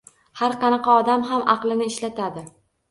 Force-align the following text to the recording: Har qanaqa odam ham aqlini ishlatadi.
Har 0.39 0.55
qanaqa 0.63 0.95
odam 1.03 1.29
ham 1.31 1.47
aqlini 1.57 1.93
ishlatadi. 1.95 2.49